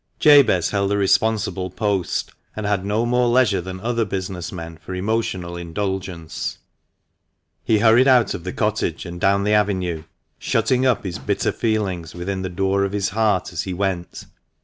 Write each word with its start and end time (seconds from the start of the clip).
TABEZ 0.19 0.71
held 0.71 0.91
a 0.91 0.97
responsible 0.97 1.69
post, 1.69 2.31
and 2.55 2.65
had 2.65 2.83
no 2.83 3.05
more 3.05 3.27
leisure 3.27 3.61
than 3.61 3.79
other 3.81 4.03
business 4.03 4.51
men 4.51 4.77
for 4.81 4.95
emotional 4.95 5.55
indulgence. 5.55 6.57
He 7.63 7.77
hurried 7.77 8.07
out 8.07 8.33
of 8.33 8.43
the 8.43 8.51
cottage, 8.51 9.05
and 9.05 9.21
down 9.21 9.43
the 9.43 9.53
avenue, 9.53 10.05
shutting 10.39 10.87
up 10.87 11.03
his 11.03 11.19
bitter 11.19 11.51
feelings 11.51 12.15
within 12.15 12.41
the 12.41 12.49
door 12.49 12.83
of 12.83 12.93
his 12.93 13.09
heart 13.09 13.53
as 13.53 13.61
he 13.61 13.75
went. 13.75 14.25